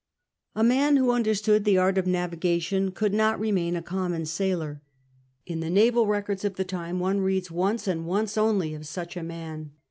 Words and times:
A 0.55 0.63
man 0.63 0.95
who 0.97 1.11
understood 1.11 1.63
the 1.63 1.77
art 1.77 1.95
of 1.99 2.07
navigation 2.07 2.89
could 2.89 3.13
not 3.13 3.39
remain 3.39 3.75
a 3.75 3.83
common 3.83 4.25
sailor. 4.25 4.81
In 5.45 5.59
the 5.59 5.69
naval 5.69 6.07
records 6.07 6.43
of 6.43 6.55
the 6.55 6.63
time 6.65 6.99
one 6.99 7.21
reads 7.21 7.51
once, 7.51 7.87
and 7.87 8.07
once 8.07 8.35
only, 8.35 8.73
of 8.73 8.87
such 8.87 9.15
a 9.15 9.21
man. 9.21 9.73